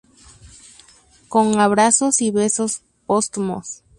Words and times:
Con 1.29 1.59
abrazos 1.59 2.21
y 2.23 2.31
besos 2.31 2.81
póstumos". 3.05 3.83